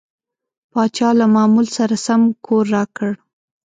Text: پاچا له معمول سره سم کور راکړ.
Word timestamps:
پاچا 0.71 1.09
له 1.19 1.25
معمول 1.35 1.67
سره 1.77 1.95
سم 2.05 2.21
کور 2.45 2.65
راکړ. 2.75 3.11